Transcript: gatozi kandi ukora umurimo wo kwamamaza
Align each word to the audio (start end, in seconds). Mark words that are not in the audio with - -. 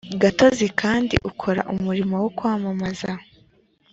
gatozi 0.21 0.65
kandi 0.81 1.15
ukora 1.31 1.61
umurimo 1.73 2.15
wo 2.23 2.29
kwamamaza 2.37 3.11